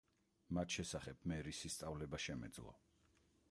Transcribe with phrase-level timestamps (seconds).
[0.57, 2.77] მათ შესახებ მე რისი სწავლება შემეძლო?